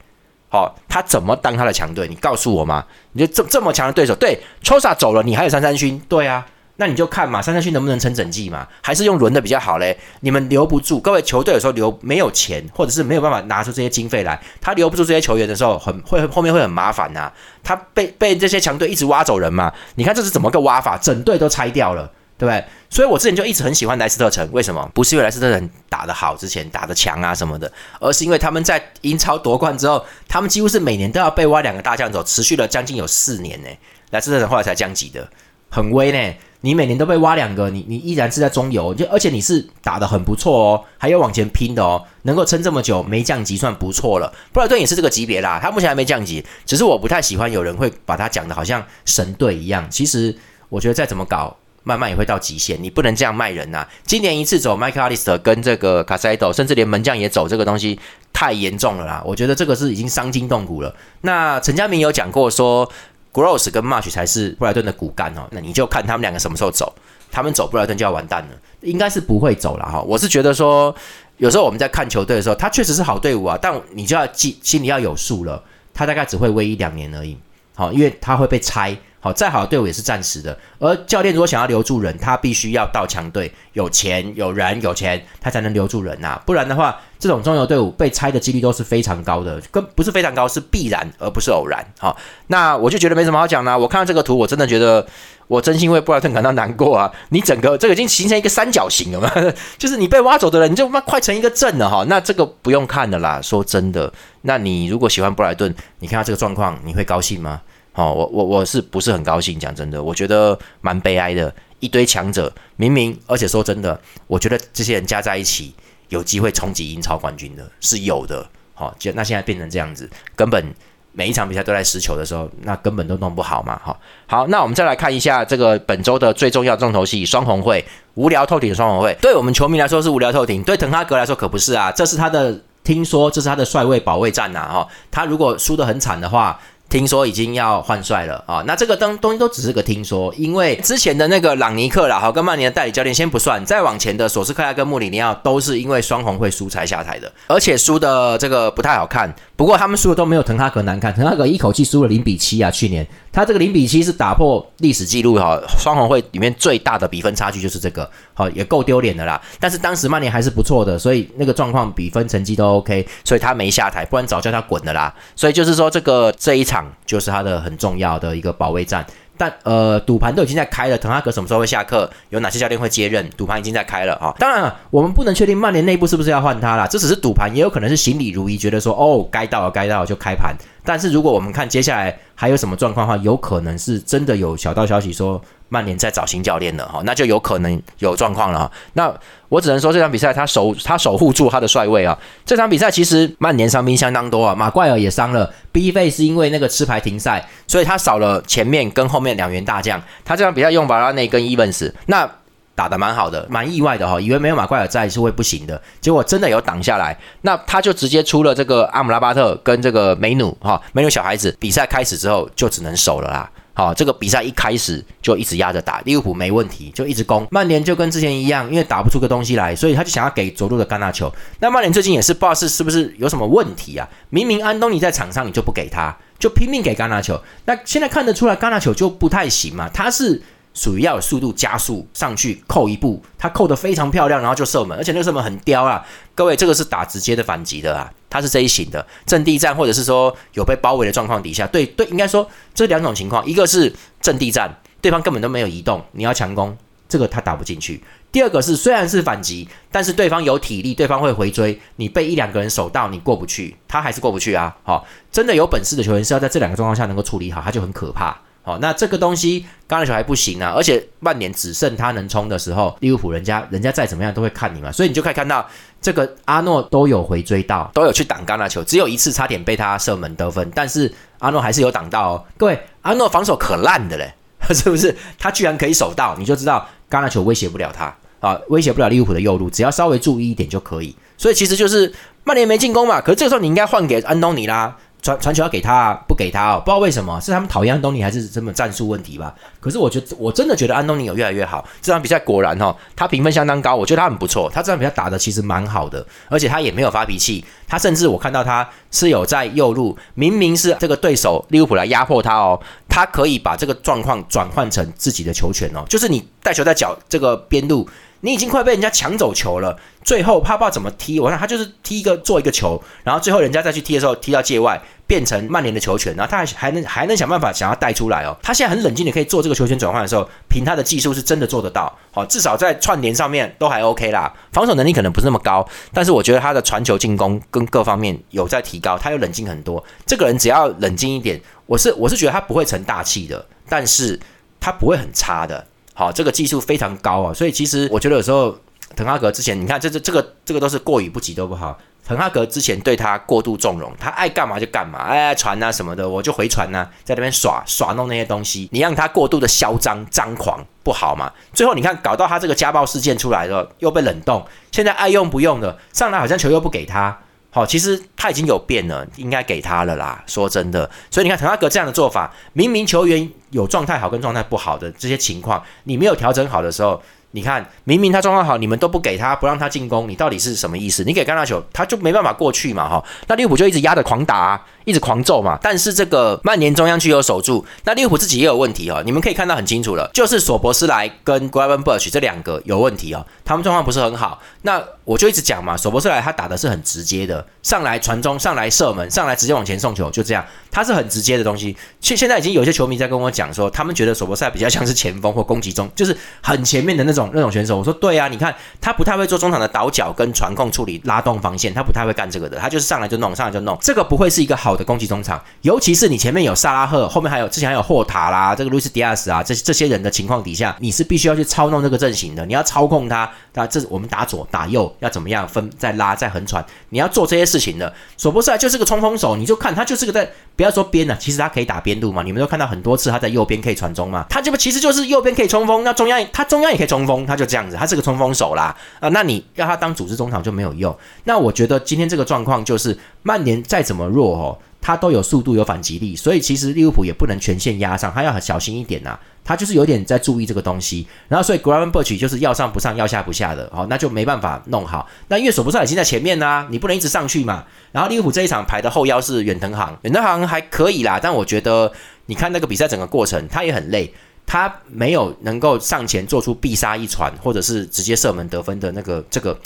[0.48, 2.08] 好，他怎么当他的强队？
[2.08, 2.84] 你告诉我吗？
[3.12, 6.44] 你就这这么强的对手，对 c h o s a 走了，你还有三三勋，对啊。
[6.80, 8.66] 那你就看嘛，三三勋能不能撑整季嘛？
[8.82, 9.94] 还是用轮的比较好嘞？
[10.20, 17.30] 你们留不住，各位球队有时候留没有钱，或者是没有办法拿出这些经费来，他留不住这些球员的时候，很会后面会很麻烦呐。
[17.62, 19.70] 他被被这些强队一直挖走人嘛？
[19.96, 20.96] 你看这是怎么个挖法？
[20.96, 22.64] 整队都拆掉了，对不对？
[22.88, 24.90] 所以我之前就一直很喜欢莱斯特城，为什么？
[24.94, 33.68] 不是因为莱斯特城打得好，之前打得强啊什么的，而是因为他们在英超夺冠之后，他们几乎是每年都要被挖两个大将走，持续了将近有四年呢。
[34.12, 35.28] 莱斯特城后来才降级的，
[35.68, 36.34] 很威呢。
[36.62, 44.30] 你每年都被挖两个，你你依然是在中游，就而且你是打的很不错哦，还有往前拼的哦，能够撑这么久没降级算不错了。
[44.52, 49.86] 布莱顿也是这个级别啦，他目前还没降级，只是我不太喜欢有人会把他讲的好像神队一样。
[49.90, 50.36] 其实
[50.68, 53.86] 我觉得再怎么搞，慢慢也会到极限，你不能这样卖人呐。
[54.04, 57.98] 今年一次走麦克阿利斯特跟这个卡塞多，甚至连门将也走，这个东西
[58.34, 59.22] 太严重了啦。
[59.24, 60.94] 我觉得这个是已经伤筋动骨了。
[61.22, 62.90] 那陈家明有讲过说。
[63.32, 66.92] Gross 跟 March 才是布莱顿的骨干哦，那你就看他们两个什么时候走，
[67.30, 68.48] 他们走布莱顿就要完蛋了，
[68.80, 70.00] 应该是不会走了哈。
[70.02, 70.94] 我是觉得说，
[71.36, 75.62] 有时候我们在看球队的时候，他确实是好队伍啊，但你就要记心里要有数了，
[75.94, 77.38] 他大概只会威一两年而已，
[77.74, 78.96] 好，因为他会被拆。
[79.22, 80.58] 好，再好的队伍也是暂时的。
[80.78, 86.40] 而教练如果想要留住人，他必须要到强队，有钱、有人、有钱，他才能留住人呐。
[86.46, 91.84] 不然的话，这种中游队伍被拆的几率都是非常高的，跟不是非常高，是必然，而不是偶然。
[91.98, 93.76] 好，那我就觉得没什么好讲啦。
[93.76, 95.06] 我看到这个图，我真的觉得，
[95.48, 97.12] 我真心为布莱顿感到难过啊！
[97.28, 99.30] 你整个这个已经形成一个三角形了嘛？
[99.76, 102.06] 就是你被挖走的人，你就妈快成一个阵了哈。
[102.08, 103.38] 那这个不用看的啦。
[103.42, 107.60] 说真的，那你如果喜欢布莱顿，你看到这个状况，你会高兴吗？
[107.94, 109.58] 哦，我我我是不是很高兴？
[109.58, 111.52] 讲真的，我觉得蛮悲哀的。
[111.80, 115.74] 一堆强者，明明而且说真的，我觉得这些人加在一起
[116.10, 118.46] 有机会冲击英超冠军的，是有的。
[118.74, 120.74] 好，就那现在变成这样子，根本
[121.12, 123.80] 每一场比赛都在失球的时候，那根本都弄不好嘛。
[123.82, 129.16] 好，好，那我们再来看一下这个本周的最重要重头戏——双红会，无聊透顶的双红会。
[129.22, 131.90] 对我们球迷来说是无聊透顶，对滕哈格来说可不是啊。
[131.90, 134.68] 这是他的，听说这是他的帅位保卫战呐。
[134.70, 136.60] 哈，他如果输得很惨的话。
[136.90, 138.64] 听说已经要换帅了啊！
[138.66, 149.32] 那这个东东西都只是个听说，因为之前的那个朗尼克啦，好跟曼联的代理教练先不算，再往前的索斯克亚跟穆里尼奥都是因为双红会输才下台的，而且输的这个不太好看。
[149.60, 152.70] 不过他们输的都没有滕哈格难看，滕哈格一口气输了零比七啊！
[152.70, 159.38] 去年他这个零比七是打破历史记录哈，双红会里面最大的比分差距就是这个，好也够丢脸的啦。
[159.58, 165.14] 但是当时曼联还是不错的，所以那个状况比分成绩都 OK，所以他没下台，不然早叫他滚的啦。
[165.36, 169.04] 所以就是说这个这一场就是他的很重要的一个保卫战。
[169.40, 172.10] 但呃，赌盘都已经在开了，滕哈格什么时候会下课？
[172.28, 173.26] 有哪些教练会接任？
[173.38, 174.34] 赌盘已经在开了啊！
[174.38, 180.54] 当然了，我们不能确定曼联内部是不是要换他啦，这只是赌盘，也有可能是行里如意，觉得说哦，该到了，该到了就开盘。
[180.84, 185.40] 但是如果我们看接下来还有什么状况的话，有可能是真的有小道消息说。
[185.70, 188.72] 曼联在找新教练了哈，那就有可能有状况了哈。
[188.92, 189.10] 那
[189.48, 192.16] 我只能说这场比赛他守他守护住他的帅位啊。
[192.44, 200.02] 这场比赛其实曼联伤兵相当多啊，马怪尔也伤了，B 费是因为那个吃牌停赛，所以他少了前面跟后面两员大将。
[200.24, 202.28] 他这场比赛用巴拉内跟伊文斯，那
[202.74, 207.16] 打得蛮好的，蛮意外的哈，以为没有马怪尔在是会不行的，结果真的有挡下来。
[207.42, 211.54] 那他就直接出了这个阿姆拉巴特跟这个梅努哈，梅努小孩子。
[211.60, 213.50] 比赛开始之后就只能守了啦。
[213.80, 217.48] 啊，这个比赛一开始就一直压着打，利物浦没问题，就一直攻。
[217.50, 221.32] 曼联就跟之前一样，因为打不出个东西来，所以他就想要给左路的甘纳球。
[221.60, 224.06] 那曼联最近也是不知道是是不是有什么问题啊？
[224.28, 227.40] 明明安东尼在场上，你就不给他，就拼命给甘纳球。
[227.64, 230.42] 那现在看得出来，甘纳球就不太行嘛，他是。
[230.72, 236.04] 属于要有速度加速上去扣一步，他扣得非常漂亮，然后就射门，而且那个射门很刁啊！
[236.34, 246.76] 各位，这个是打直接的反击的啊，他是这一型的阵地战，或者是说有被包围的状况底下，对对，应该说这两种情况，一个是阵地战，对方根本都没有移动，你要强攻，
[247.08, 254.76] 这个他打不进去；第二个是虽然是反击，但是对方有体力，对方会回追，你被一两个人守到，你过不去，他还是过不去啊！
[254.84, 258.40] 好，真的有本事的球员是要在这两个状况下能够处理好，他就很可怕。
[258.72, 265.66] 哦，那这个东西刚才球还不行啊，而且曼联只剩他能冲的时候，利物浦人家人家再怎么样都会看你嘛，所以你就可以看到
[266.00, 272.44] 这个阿诺都有回追到，都有去挡冈纳球，只有一次差点被他射门得分，但是阿诺还是有挡到哦。
[272.56, 274.32] 各位，阿诺防守可烂的嘞，
[274.72, 275.16] 是不是？
[275.38, 281.14] 他居然可以守到，你就知道冈纳球威胁不了他啊，威胁不了利物浦的右路，只要稍微注意一点就可以。
[281.36, 282.12] 所以其实就是
[282.44, 284.96] 曼联没进攻嘛，可是这个时候你应该换给安东尼啦。
[285.22, 289.54] 传传球要给他啊，不给他哦，不知道为什么是他们讨厌安东尼还是什么战术问题吧？
[289.80, 308.08] 可是我觉得我真的觉得安东尼有越来越好，这场比赛果然哈，他评分相当高，我觉得他很不错，他这场比赛打的其实蛮好的，而且他也没有发脾气，他甚至我看到他是有在右路，明明是这个对手利物浦来压迫他哦，他可以把这个状况转换成自己的球权哦，就是你带球在脚这个边路。
[308.42, 318.56] 你已经快被人家抢走球了，最后他不知道怎么踢，我看他就是踢一个做一个球，然后最后人家再去踢的时候踢到界外，变成曼联的球权，然后他还还能还能想办法想要带出来哦。
[318.62, 324.50] 他现在很冷静的可以做这个球权转换的时候，凭他的技术是真的做得到，好，至少在串联上面都还 OK 啦。
[324.72, 330.02] 防守能力可能不是那么高，但是我觉得他的传球进攻跟各方面有在提高，他又冷静很多。
[330.24, 334.40] 这个人只要冷静一点，我是我是觉得他不会成大器的，但是
[334.80, 335.86] 他不会很差的。
[336.20, 338.76] 好，这个技术非常高啊，所以其实我觉得有时候
[339.16, 341.98] 滕哈格之前，你看这这这个这个都是过于不及都不好。
[342.28, 351.50] 滕哈格之前对他过度纵容，他爱干嘛就干嘛，哎传啊什么的，我就回传呐，在那边耍耍弄那些东西，你让他过度的嚣张张狂不好嘛？
[351.72, 357.34] 最后你看搞到他这个家暴事件出来了，又被冷冻，现在爱用不用的，上来好像球又不给他。
[357.70, 360.42] 好，其实他已经有变了，应该给他了啦。
[360.46, 367.22] 说真的，所以你看滕哈格这样的做法，明明球员有状态好跟状态不好的这些情况，你没有调整好的时候。
[367.52, 371.24] 你看，明明他状况好，你们都不给他，不让他进攻，你到底是什么意思？
[371.24, 373.24] 你给干纳球，他就没办法过去嘛，哈。
[373.48, 375.78] 那利物浦就一直压着狂打，一直狂揍嘛。
[375.82, 379.20] 但是这个曼联中央区有守住，那利物浦自己也有问题哦。
[379.26, 384.62] 你们可以看到很清楚了，就是索博斯莱跟 Graven Birch 这两个有问题哦，他们状况不是很好。
[384.82, 391.96] 那我就一直讲嘛，索博斯莱他打的是很直接的，上来传中，上来射门，上来直接往前送球，就这样，他是很直接的东西。
[392.20, 397.40] 现现在已经有些球迷在跟我讲说，他们觉得索博斯莱比较像是前锋或攻击中，就是很前面的那种。
[397.40, 418.12] 种那种选手，我说对啊，你看他不太会做中场的倒脚跟传控处理、拉动防线，他不太会干这个的，他就是上来就弄，上来就弄，这个不会是一个好好的攻击中场，尤其是你前面有萨拉赫，后面还有之前还有霍塔啦，这个路易斯迪亚斯啊，这这些人的情况底下，你是必须要去操弄这个阵型的，你要操控他，那这我们打左打右要怎么样分，再拉再横传，你要做这些事情的。
[418.36, 428.10] 索博塞就是个冲锋手，你就看他就是个在不要说边了，其实他可以打边路嘛，你们都看到很多次他在右边可以传中嘛，他这不其实就是右边可以冲锋，那中央他中央也可以冲锋，他就这样子，他。
[428.10, 431.16] 是个冲锋手啦，啊，那你要他当组织中场就没有用。
[431.44, 439.38] 那我觉得今天这个状况就是，曼联再怎么弱哦，他都有速度有反击力，所以其实利物浦也不能全线压上，他要很小心一点呐。
[439.62, 445.28] 他就是有点在注意这个东西，然后所以 Graven Birch 就是要上不上要下不下的，好，那就没办法弄好。
[445.48, 447.84] 那因为索博萨已经在前面啦，你不能一直上去嘛。
[448.10, 452.10] 然后利物浦这一场排的后腰是远藤航，远藤航还可以啦，但我觉得
[452.46, 454.32] 你看那个比赛整个过程，他也很累。
[454.66, 459.76] 他没有能够上前做出必杀一传，或者是直接射门得分的那个，这个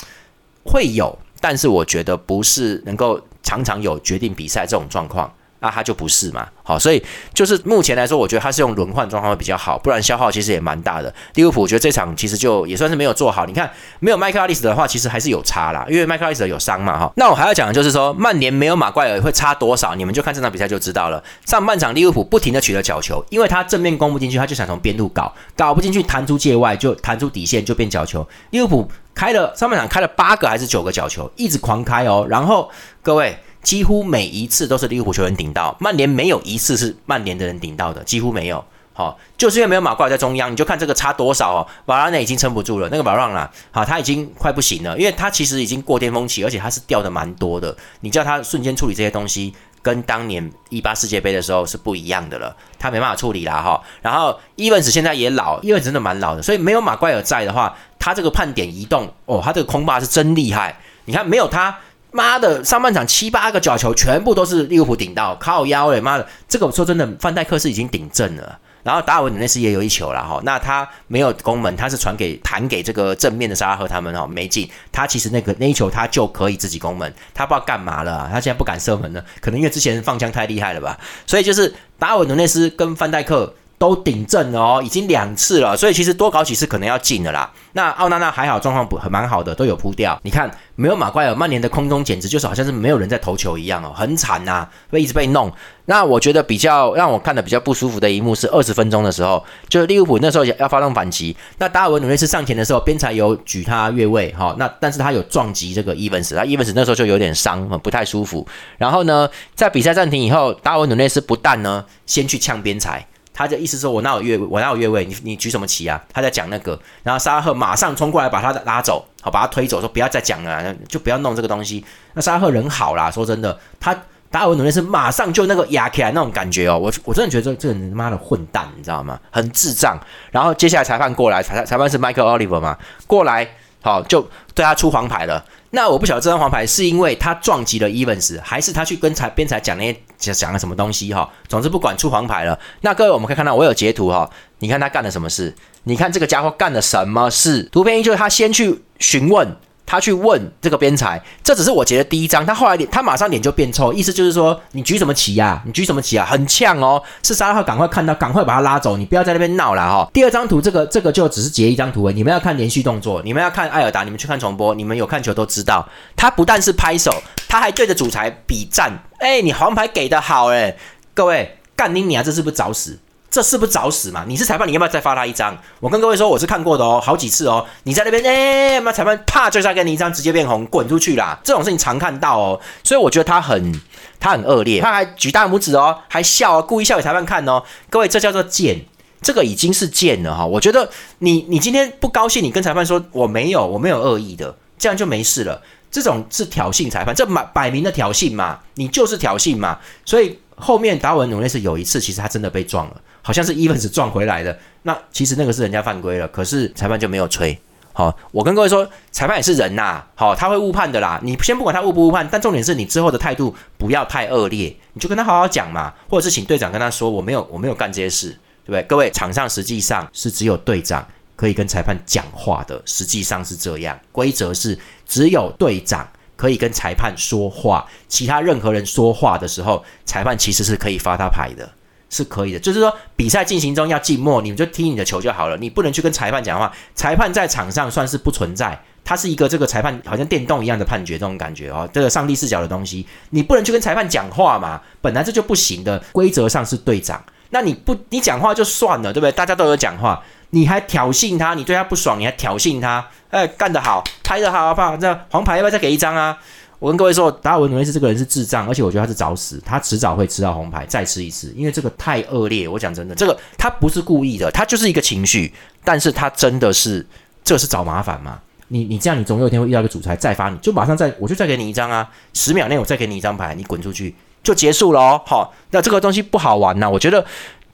[0.63, 5.33] 会有，但是我觉得不是能够常常有决定比赛这种状况。
[5.65, 11.13] 那他就不是嘛，好，所以就是目前来说，我觉得他是用轮换状况会比较好，不然消耗其实也蛮大的。
[11.37, 13.47] 利物浦我觉得这场其实就也算是没有做好。
[13.47, 17.11] 你看，没有麦克阿利斯的话，其实还是有差啦，因为麦克阿利斯有伤嘛，哈。
[17.17, 21.25] 那我还要讲的就是说，曼联没有马怪尔会差多少，你们就看这场比赛就知道了。
[21.47, 28.29] 上半场利物浦不停的取得角球，因为他正面攻不进去，他就想从边路搞，搞不进去弹出界外就弹出底线就变角球。
[28.51, 32.27] 利物浦开了上半场开了八个还是九个角球，一直狂开哦。
[32.29, 32.71] 然后
[33.03, 33.39] 各位。
[33.65, 38.65] 几乎每一次都是利物浦球员顶到，曼联没有一次是曼联的人顶到的，几乎没有。
[38.97, 41.67] 好，就是因为没有马怪在中央，你就看这个差多少哦。
[41.87, 47.77] 瓦拉内已经撑不住了，那个瓦拉朗啦，好，他已经快不行了，因为他其实已经过巅峰期，而且他是掉的蛮多的。
[48.03, 53.83] 你叫他瞬间处理这些东西，跟当年一八世界杯的时候是不一样的了，他没办法处理啦哈。
[54.01, 60.79] 然后伊文斯现在也老，伊文斯真的蛮老的，所以没有马怪尔在的话，他这个判点移动哦，他这个空霸是真厉害。
[61.07, 61.77] 你看没有他。
[62.15, 66.01] 妈的，上半场七八个角球全部都是利物浦顶到，靠腰嘞！
[66.01, 68.57] 妈的，这个我说真的，范戴克是已经顶正了。
[68.85, 74.71] 然后达尔文努内斯也有一球了哈，那他没有攻门，他是传给弹给这个正面的沙拉赫他们哈，没进。
[74.93, 80.97] 他其实那个那一球他就可以自己攻门，他不知道干嘛了，他现在不敢射门了，可能因为之前放枪太厉害了吧。
[81.27, 83.53] 所以就是达尔文努内斯跟范戴克。
[83.79, 87.51] 都顶正了哦，已经两次了，所以其实多搞几次可能要进的啦。
[87.73, 90.19] 那奥纳纳还好，状况不很蛮好的，都有扑掉。
[90.23, 95.53] 你看，没有马怪尔，曼联的空中简直就是好像是没有人在投球一样哦，很惨呐，会一直被弄。
[95.87, 108.47] 那我觉得比较让我看的比较不舒服的一幕是二十分钟的时候，就是利物浦那时候要发动反击，那达尔文努内斯上前的时候，边裁有举他越位哈，那但是他有撞击这个伊文斯，他伊文斯那时候就有点伤，很不太舒服。
[108.79, 113.07] 然后呢，在比赛暂停以后，达尔文努内斯不但呢先去呛边裁。
[113.35, 114.39] 他的意思说：“我哪有越？
[114.39, 115.05] 我哪有越位？
[115.05, 121.85] 你你举什么旗啊？”他在讲那个，然后沙拉赫马上冲过来把他拉走，好把他推走，说不要再讲了，就不要弄这个东西。
[122.15, 123.93] 那沙拉赫人好啦，说真的，他
[124.31, 129.19] 达尔文努内斯马上就那个压起来那种感觉哦，我我真的觉得这这人他妈的混蛋，你知道吗？
[129.31, 129.99] 很智障。
[130.31, 133.49] 然后接下来裁判过来，裁裁判是 Michael Oliver 嘛，过来
[133.83, 135.45] 好就对他出黄牌了。
[135.71, 140.01] 那我不晓得这张黄牌是因为他撞击了 Evans，还是他去跟裁边裁讲那些
[140.33, 141.29] 讲讲了什么东西哈？
[141.49, 142.59] 总之不管出黄牌了。
[142.81, 145.55] 那各位我们可以看到我有截图哈，你看他干了什么事？
[145.85, 147.65] 你看这个家伙干了什么事？
[147.65, 149.57] 图片一就是他先去询问。
[149.87, 152.45] 他去问这个边裁，这只是我截的第一张。
[152.45, 155.63] 他后来脸，他马上脸就变臭，意思就是说你举什么旗呀？
[155.67, 156.25] 你举什么旗啊？
[156.25, 157.03] 很呛哦！
[157.23, 160.09] 是沙拉赫赶快看到，赶快把他拉走，你不要在那边闹了哈。
[160.13, 167.13] 第二张图，这个这个就只是截一张图你们要看连续动作，你们要看艾尔达，你们去看重播，你们有看球都知道，他不但是拍手，
[167.49, 168.93] 他还对着主裁比赞。
[169.19, 170.77] 哎，你黄牌给的好哎，
[171.13, 172.99] 各位干你你啊，这是不是找死？
[173.35, 174.25] 这是不是找死嘛？
[174.29, 175.59] 你是裁判，你要不要再发他一张？
[175.81, 177.67] 我跟各位说，我是看过的哦，好几次哦。
[177.83, 181.37] 你在那边，哎，妈，裁判啪就再给你一张，直接变红，滚出去啦！
[181.43, 183.73] 这种事情常看到哦，所以我觉得他很，
[184.21, 187.65] 他很恶劣，他还举大拇指哦，还笑啊，故意笑给裁判看哦。
[187.91, 188.85] 各位，这叫做贱，
[189.21, 190.47] 这个已经是贱了哈。
[190.47, 195.61] 我觉得你，你今天不高兴，你跟裁判说我没有，我没有恶意的，这样就没事了。
[195.91, 199.81] 这种是挑衅裁判，这摆摆明的挑衅嘛，你就是挑衅嘛。
[200.05, 203.01] 所以后面达文努内是有一次，其实他真的被撞了。
[203.25, 207.59] 好像是 Evans 撞回来的，那其实那个是人家犯规了，可是裁判就没有吹。
[207.95, 211.19] 好，我跟各位说，裁判也是人呐，好，他会误判的啦。
[211.23, 218.29] 你先不管他误不误判，但重点是你之后的态度不要太恶劣，你就跟他好好讲嘛，或者是请队长跟他说，我没有我没有干这些事，
[218.65, 218.83] 对不对？
[218.83, 226.07] 各位，场上实际上是只有队长可以跟裁判讲话的，实际上是这样，规则是只有队长
[226.37, 231.71] 可以跟裁判说话，其他任何人说话的时候，裁判其实是可以发他牌的。
[232.15, 236.73] 是可以的，就是说比赛进行中要静默，你们就踢你的球就好了，你不能去跟裁判讲话。
[236.95, 249.33] 裁判在场上算是不存在，他是一个这个裁判好像电动一样的判决，这种感觉哦，这个上帝视角的东西，你不能去跟裁判讲话嘛，本来这就不行的，规则上是队长，那你不你讲话就算了，对不对？
[249.33, 254.97] 大家都有讲话，你还挑衅他，你对他不爽，你还挑衅他，哎，干得好，拍得好，好不好？
[254.99, 256.39] 那黄牌要不要再给一张啊？
[256.85, 262.69] 我跟各位说，达尔文努内斯这个人是智障，而且我觉得他是找死，他迟早会吃到红牌，再吃一次，因为这个太恶劣。
[262.69, 265.51] 我讲真的，这个他不是故意的，他就是一个情绪，
[265.83, 267.07] 但是他真的是，
[267.43, 268.39] 这是找麻烦嘛？
[268.69, 275.23] 你你这样，你总有一天会遇到一个主裁再发你，就马上再，我就再给你一张啊，十秒内我再给你一张牌，你滚出去就结束了哦。
[275.25, 276.91] 好，那这个东西不好玩呐。
[276.91, 277.25] 我觉得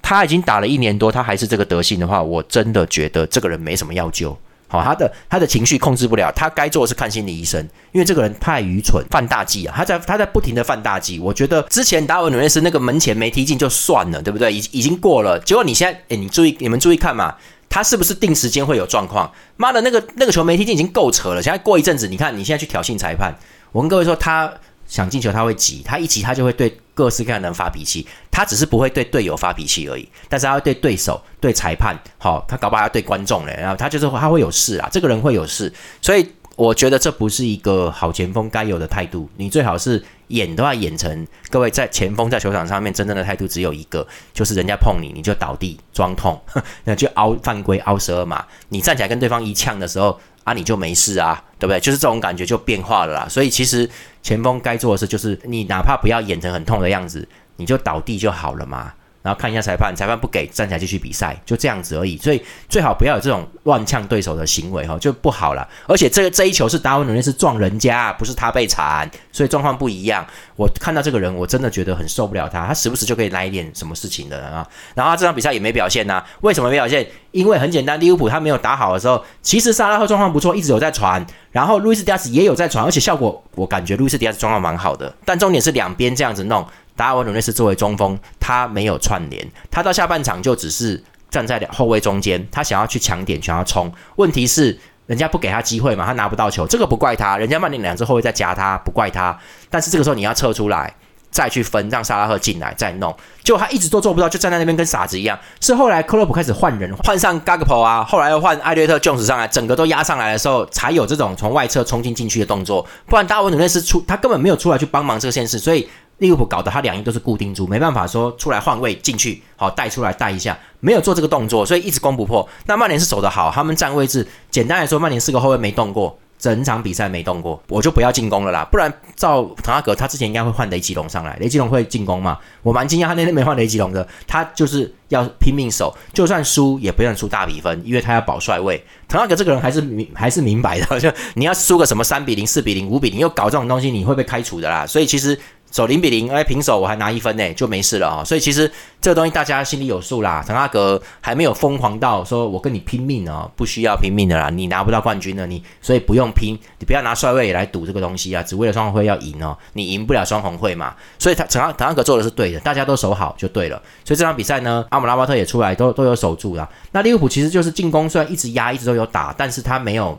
[0.01, 4.39] 他已经打了一年多，他还是这个德性的话，我真的觉得这个人没什么要救。
[4.71, 9.75] 好，他的他的情绪控制不了，他该做的是看心理医生，因为这个人太愚蠢，犯大忌啊！
[9.77, 11.19] 他在他在不停的犯大忌。
[11.19, 14.53] 我觉得之前达文努内斯那个门前没踢进就算了，对不对？
[14.53, 17.35] 已已经过了，结果你现在，哎，你注意，你们注意看嘛，
[17.69, 19.29] 他是不是定时间会有状况？
[19.57, 23.35] 妈的，那个那个球没踢进已经够扯了，现在过一阵子，你看你现在去挑衅裁判，
[23.73, 24.53] 我跟各位说他。
[24.91, 35.73] 想进球他会急，他一急他就会对各式各样的人发脾气，他只是不会对队友发脾气而已，但是他会对对手、对裁判，好，他搞不好要对观众嘞，然后他就是他会有事啊，这个人会有事，
[36.03, 36.27] 所以
[36.57, 46.39] 我觉得这不是一个好前锋该有的态度，你最好是演都要演成各位在前锋在球场上面真正的态度只有一个，就是人家碰你你就倒地装痛，
[46.83, 50.19] 那就凹犯规凹十二码，你站起来跟对方一呛的时候。
[50.43, 51.79] 啊，你就没事啊，对不对？
[51.79, 53.29] 就是这种感觉就变化了啦。
[53.29, 53.89] 所以其实
[54.23, 58.93] 前锋该做的事就是，你哪怕不要演成很痛的样子，你就倒地就好了嘛。
[59.23, 62.17] 然后看一下裁判，裁判不给站起来继续比赛，就这样子而已。
[62.17, 65.69] 所以最好不要有这种乱呛对手的行为哈，就不好了。
[65.87, 70.27] 而且这个这一球是达文努内斯撞人家，不是他被铲，所以状况不一样。
[70.57, 74.67] 我看到这个人，我真的觉得很受不了他，他时不时就可以来一点什么事情的啊。
[74.95, 77.07] 然后他这场比赛也没表现呐，为什么没表现？
[77.33, 85.15] 因为很简单，利物浦他没有打好的时候，其实萨拉赫状况不错，一直有在传，然后路易斯迪亚斯也有在传，而且效果我感觉路易斯迪亚斯状况蛮好的。
[85.25, 86.67] 但重点是两边这样子弄。
[87.01, 93.91] 达尔文努内斯作为中锋，他没有串联，他到下半场就只是站在后卫中间，他想要去抢点，想要冲。
[94.17, 99.35] 问题是人家不给他机会嘛，他拿不到球，这个不怪他，人家曼联两支后卫在夹他，不怪他。
[99.71, 100.95] 但是这个时候你要撤出来，
[101.31, 105.39] 再去分，让萨拉赫进来再弄，就他一直都做不到，就站在那边跟傻子一样。
[105.59, 112.87] 是后来克洛普开始换人，换上 Gagpo 啊，后来又换艾略特 Jones 上来，整个都压上来的时候，才有这种从外侧冲进禁区的动作。
[113.07, 115.89] 不然达尔文努内斯出，他根本没有出来去帮忙这个件事，所以。
[116.21, 122.49] 利物浦搞得他两翼都是固定住，没办法说出来换位进去，好带出来带一下，没有做这个动作，所以一直攻不破。
[122.67, 126.17] 那曼联是守得好，他们站位置，简单来说，曼联四个后卫没动过。
[126.39, 128.67] 整场比赛没动过，我就不要进攻了啦。
[128.73, 132.39] 不然照滕哈格，他之前应该会换雷吉隆上来，雷吉隆会进攻嘛？
[132.63, 138.83] 我蛮惊讶他那天没换雷吉隆的，他就是要拼命守，就算输也不愿输大比分，因为他要保帅位。
[139.07, 144.87] 滕哈格这个人还是明还是明白的， 就你要输个什么三比零、四比零、五比零，又搞这种东西，你会被开除的啦。
[144.87, 145.39] 所以其实
[145.71, 148.25] 手零比零，哎，平手我还拿一分呢，就没事了啊。
[148.25, 150.43] 所以其实这个东西大家心里有数啦。
[150.47, 160.95] 滕哈格还没有疯狂到说我跟你拼命哦，不需要拼命的啦，你拿不到冠军了，你所以不用拼，你不要拿帅位来赌这个东西啊，只为了双红会要赢哦，你赢不了双红会嘛。
[161.19, 163.81] 所以他滕哈滕哈格做的是对的，大家都守好就对了。
[164.05, 166.69] 所以这场比赛呢，阿姆拉巴特也出来都都有守住啦。
[166.93, 170.19] 那利物浦其实就是进攻虽然一直压，一直都有打，但是他没有。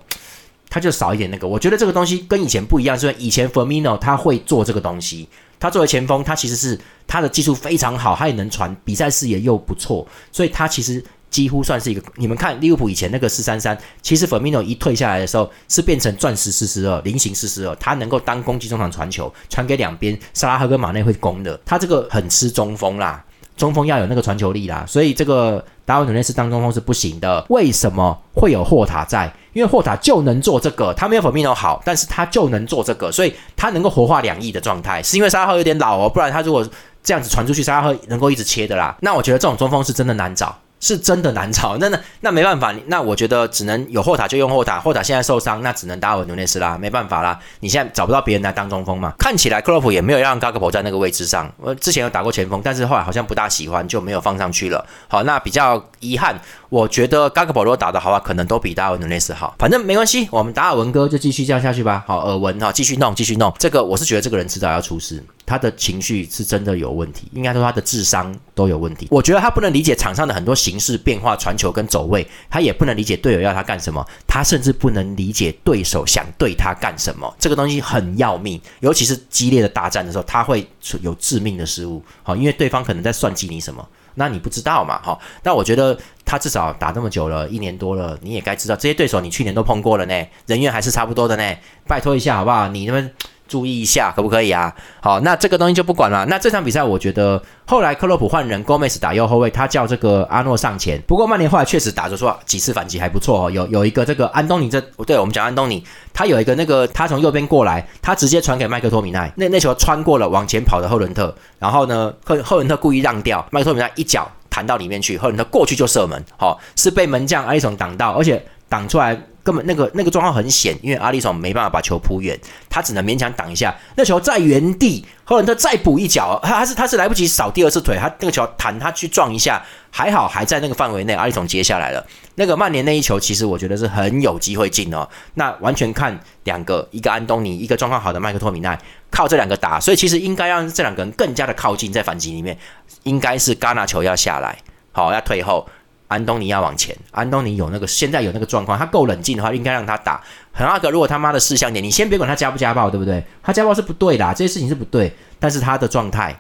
[0.72, 5.28] 他就少一点那个，我觉得这个东西跟以前不一样，是因为以前 Firmino 他会做这个东西，
[5.60, 12.02] 他作为前锋，他其实是他的技术非常好，他也能传，比赛视野又不错，所以他其实几乎算是一个。
[12.16, 23.22] 你们看利物浦以前那个四三三，其实 Firmino 一退下来的时候，是变成钻石四四二，菱形四四二，他能够当攻击中场传球，传给两边，萨拉赫跟马内会攻的，他这个很吃中锋啦。
[23.62, 27.46] 中锋要有那个传球力啦，所以这个达文努内斯当中锋是不行的。
[27.50, 29.32] 为什么会有霍塔在？
[29.54, 35.04] 因为霍塔就能做这个，他没有弗米诺好，但是他就能做这个，所以他能够活化两翼的状态。
[35.04, 36.68] 是因为沙拉赫有点老哦，不然他如果
[37.04, 38.98] 这样子传出去，沙拉赫能够一直切的啦。
[39.02, 40.58] 那我觉得这种中锋是真的难找。
[40.82, 49.14] 是真的难找，那那那没办法，那我觉得只能有后塔就用后塔，后塔现在受伤，那只能达尔努内斯啦，没办法啦，你现在找不到别人来当中锋嘛？
[49.18, 54.84] 看起来克洛普也没有让嘎格博在那个位置上，我之前有打过前锋，但是后来好像不大喜欢，就没有放上去了。
[55.08, 56.36] 好，那比较遗憾，
[56.70, 59.54] 我觉得嘎格博如果打得好话，可能都比达尔文努内斯好。
[59.60, 62.04] 反正没关系，我们达尔文哥就继续这样下去吧。
[62.08, 63.54] 好，耳闻哈，继续弄，继续弄。
[63.60, 65.24] 这个我是觉得这个人迟早要出事。
[65.46, 69.08] 他的情绪是真的有问题，应该说他的智商都有问题。
[69.12, 77.34] 我觉得他不能理解场上的很多形式变化、传球跟走位，他也不能理解队友要他干什么，他甚至不能理解对手想对他干什么。
[77.38, 80.66] 这个东西很要命，尤其是激烈的大战的时候，他会
[81.02, 82.02] 有致命的失误。
[82.24, 83.86] 好，因为对方可能在算计你什么，
[84.16, 85.02] 那你不知道嘛？
[85.04, 91.58] 好，那我觉得他至少打那么久了，一年多了，你也该知道这些对手你去年都碰过了呢，人员还是差不多的呢。
[91.88, 92.68] 拜托一下好不好？
[92.68, 93.12] 你们。
[93.52, 94.74] 注意一下，可不可以啊？
[95.02, 96.26] 好，那这个东西就不管了。
[96.28, 101.02] 那这场比赛，我觉得后来克洛普换人，Gomez 打右后卫，他叫这个阿诺上前。
[101.06, 103.52] 不过曼联后来确实打着说几次反击还不错哦。
[103.52, 105.84] 有有一个这个安东尼，这对我们讲安东尼，
[106.14, 119.22] 他有一个那个他从右边过来，他直接传给麦克托米奈，那那球穿过了往前跑的赫伦特，然后呢赫赫伦特故意让掉，麦克托米奈一脚弹到里面去，赫伦特过去就射门，好是被门将阿里松挡到，而且挡出来。
[119.44, 122.40] 根本那个那个状况很险，因为阿里松没办法把球扑远，
[122.70, 123.76] 他只能勉强挡一下。
[123.96, 132.06] 那球在原地，赫伦特再补一脚，他他是他是来不及扫第二次腿，他那个球弹他去撞一下，还好还在那个范围内，阿里松接下来了。
[132.36, 135.08] 那个曼联那一球，其实我觉得是很有机会进哦。
[135.34, 138.80] 那完全看两个，一个安东尼，一个状况好的麦克托米奈，
[139.10, 142.58] 靠这两个打，所以其实应该让这两个人更加的靠近，在反击里面，
[143.04, 144.58] 应该是戛纳球要下来，
[144.92, 145.68] 好要退后。
[146.12, 150.22] 安东尼要往前，安东尼有那个现在有那个状况，他够冷静的话，应该让他打。
[150.52, 153.24] 很阿格如果他妈的事项点，你先别管他家不家暴，对不对？
[153.42, 155.16] 他家暴是不对的，这些事情是不对。
[155.40, 156.38] 但是他的状态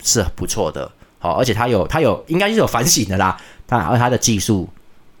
[0.00, 0.88] 是不错的，
[1.18, 3.36] 好，而且他有他有应该是有反省的啦。
[3.66, 4.68] 他而他的技术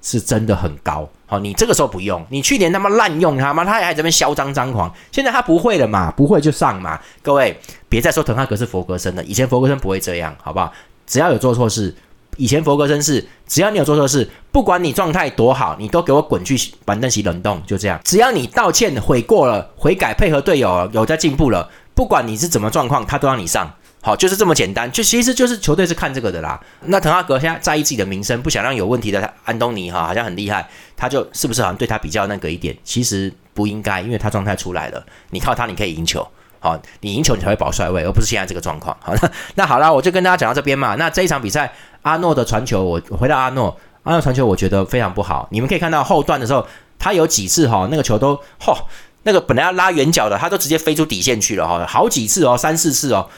[0.00, 6.96] 是真的很高，好，你这个时候不用，你去年他妈滥用他妈，他还在这边嚣张张狂，现在他不会了嘛，不会就上嘛。
[7.22, 10.72] 各位别再说滕哈格是佛格森了，以前佛格森不会这样，好不好？
[11.08, 11.92] 只要有做错事。
[12.40, 18.00] 以前佛格森是，只要你有做错事，不管你状态多好，你都给我滚去板凳席冷冻，就这样。
[18.02, 23.70] 只要你道歉悔过了，悔改配合队友有在进步了，不管你是怎么状况，他都让你上。
[24.00, 24.90] 好，就是这么简单。
[24.90, 26.58] 就其实就是球队是看这个的啦。
[26.86, 30.66] 那滕哈格现在在意自己的名声，不想让有问题的安东尼哈好像很厉害，
[30.96, 32.74] 他就是不是好像对他比较那个一点？
[32.82, 36.26] 其实不应该，因为他状态出来了，你靠他你可以赢球。
[36.60, 38.96] 好，你赢球你才会保帅位，而不是现在这个状况。
[39.00, 40.94] 好，那那好了，我就跟大家讲到这边嘛。
[40.94, 45.48] 那这一场比赛，阿诺的传球，我回到阿诺，阿诺传球我觉得非常不好。
[45.50, 46.66] 你们可以看到后段的时候，
[46.98, 48.76] 他有几次哈，那个球都嚯，
[49.22, 53.28] 那个本来要拉远角的，他都直接飞出底线去了哈，好几次哦，三四次哦。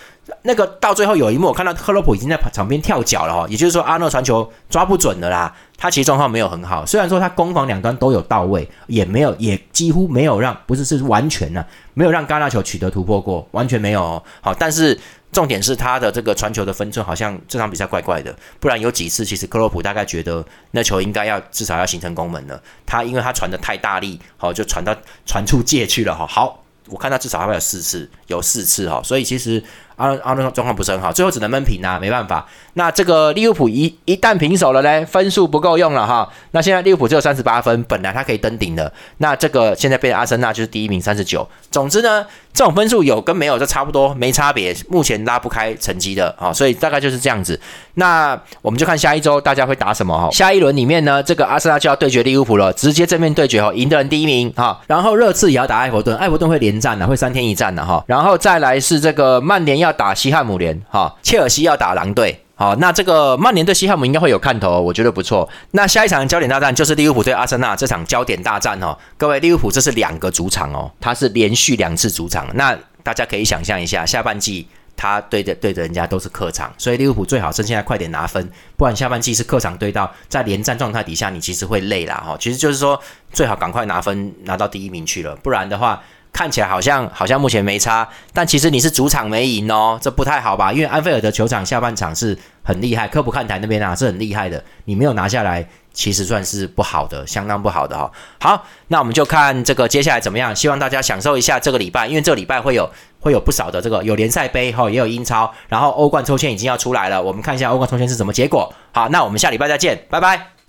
[0.43, 5.53] 那个到最后有一幕，我看到克洛普已经在场边跳脚了哈，也就是说阿诺传球抓不准的啦。
[5.77, 11.65] 他其实状况没有很好，虽然说他攻防两端都有到位，也没有也几乎没有让不是是完全呢，
[11.95, 14.23] 没有让戛纳球取得突破过，完全没有。
[14.41, 14.97] 好，但是
[15.33, 24.95] 重点是他的这个传球的分寸好像这场比赛怪怪的，不然有几次其实克洛普大概觉得那球应该要至少要形成攻门了，他因为他传的太大力，好就传到
[25.27, 26.27] 传出界去了哈。
[26.27, 29.65] 好，我看他至少还会有四次，有四次哈，所以其实。
[29.97, 32.47] 阿阿诺状况不是很好，最后只能闷平啊，没办法。
[32.75, 36.29] 那这个利物浦一一旦平手了呢，分数不够用了哈。
[36.53, 38.91] 那现在利物浦只有三十八分，本来他可以登顶的。
[39.19, 41.47] 那这个现在被阿森纳就是第一名，三十九。
[41.71, 42.25] 总之呢，
[42.55, 44.75] 这种分数有跟没有就差不多，没差别。
[44.89, 47.61] 目前拉不开成绩的啊，所以大概就是这样子。
[47.95, 50.31] 那我们就看下一周大家会打什么哈。
[50.31, 54.81] 下一轮里面呢，这个阿森纳就要对决利物浦了，直接正面对决哈，赢的人第一名哈。
[54.87, 58.03] 然后热刺也要打埃弗顿，埃弗顿会连战的，会三天一战的哈。
[58.07, 59.82] 然后再来是这个曼联。
[59.83, 65.49] 要打西汉姆联，哈，切尔西要打狼队，好，那这个曼联对西汉姆应该会有看头，我觉得不错。
[65.73, 82.37] 那下一场焦点大战就是利物浦对阿森纳这场焦点大战哦，各位利物浦这是两个主场哦，它是连续两次主场，那大家可以想象一下，下半季他对着对着人家都是客场，所以利物浦最好趁现在快点拿分，不然下半季是客场对到在连战状态底下，你其实会累啦哈。
[82.39, 83.01] 其实就是说
[83.33, 86.01] 最好赶快拿分拿到第一名去了，不然的话。
[86.33, 90.73] 看起来好像好像目前没差，但其实你是主场没赢哦，这不太好吧？
[90.73, 98.11] 因为安菲尔德球场下半场是很厉害，科普看台那边啊是很厉害的，你没有拿下来，其实算是不好的，相当不好的哈。
[98.41, 108.73] 好，那我们就看这个接下来怎么样，希望大家享受一下这个礼拜，因为这个礼拜会有会有不少的这个有联赛杯哈，也有英超，然后欧冠抽签已经要出来了，我们看一下欧冠抽签是什么结果。
[108.93, 110.62] 好，那我们下礼拜再见，拜拜。